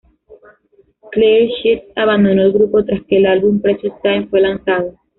Clair 1.11 1.47
Sheets 1.51 1.91
abandono 1.95 2.41
el 2.41 2.51
grupo 2.53 2.83
tras 2.83 3.03
que 3.07 3.17
el 3.17 3.27
álbum 3.27 3.61
"Precious 3.61 4.01
Time" 4.01 4.25
fue 4.31 4.41
lanzado. 4.41 4.97